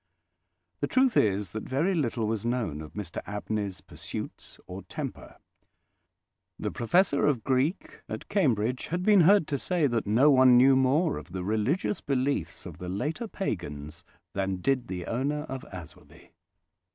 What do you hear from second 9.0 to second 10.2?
been heard to say that